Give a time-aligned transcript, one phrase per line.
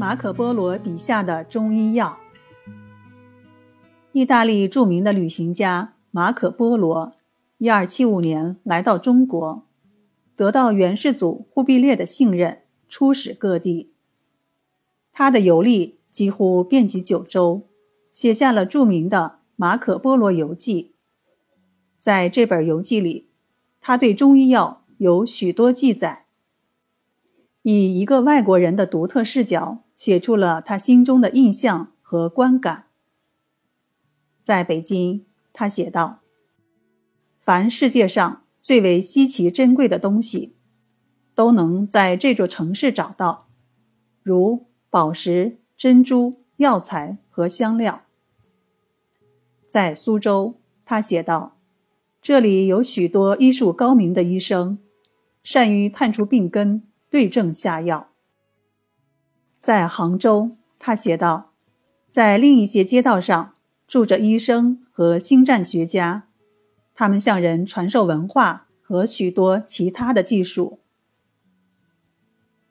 [0.00, 2.18] 马可·波罗笔下的中医药。
[4.12, 7.12] 意大利著名的旅行家马可·波罗，
[7.58, 9.66] 一二七五年来到中国，
[10.34, 13.92] 得到元世祖忽必烈的信任，出使各地。
[15.12, 17.68] 他的游历几乎遍及九州，
[18.10, 20.94] 写下了著名的《马可·波罗游记》。
[21.98, 23.28] 在这本游记里，
[23.82, 26.24] 他对中医药有许多记载。
[27.62, 32.86] 以一个外国人的独特视角，写出了他心中的印象和观感。
[34.42, 36.20] 在北京，他写道
[37.38, 40.54] ：“凡世界上最为稀奇珍贵的东西，
[41.34, 43.48] 都能在这座城市找到，
[44.22, 48.04] 如宝石、珍珠、药材和香料。”
[49.68, 50.54] 在苏州，
[50.86, 51.58] 他写道
[52.22, 54.78] ：“这里有许多医术高明的医生，
[55.42, 58.08] 善于探出病根。”对症下药。
[59.58, 61.52] 在杭州，他写道，
[62.08, 63.52] 在另一些街道上
[63.86, 66.28] 住着医生和星战学家，
[66.94, 70.78] 他们向人传授文化和许多其他的技术。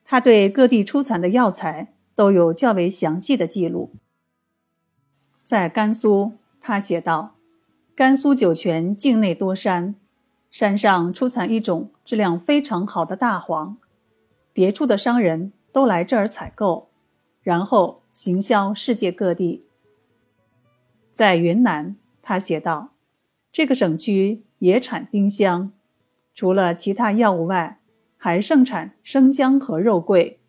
[0.05, 3.91] 他对各地出产的药材都有较为详细的记录。
[5.43, 7.35] 在甘肃，他写道，
[7.93, 9.95] 甘肃酒泉境内多山，
[10.49, 13.77] 山上出产一种质量非常好的大黄。
[14.53, 16.89] 别处的商人都来这儿采购，
[17.41, 19.67] 然后行销世界各地。
[21.11, 22.91] 在云南，他写道
[23.51, 25.71] ：“这个省区也产丁香，
[26.33, 27.79] 除了其他药物外，
[28.17, 30.39] 还盛产生姜和肉桂。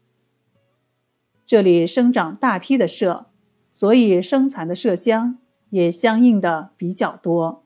[1.47, 3.27] 这里生长大批的麝，
[3.71, 5.39] 所以生产的麝香
[5.71, 7.65] 也相应的比较多。”